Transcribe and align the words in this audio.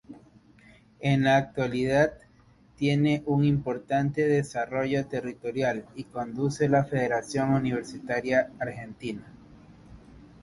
En 0.99 1.23
la 1.23 1.37
actualidad 1.37 2.13
tiene 2.75 3.21
un 3.27 3.45
importante 3.45 4.27
desarrollo 4.27 5.05
territorial 5.05 5.85
y 5.93 6.05
conduce 6.05 6.67
la 6.69 6.83
Federación 6.85 7.53
Universitaria 7.53 8.49
Argentina. 8.59 9.27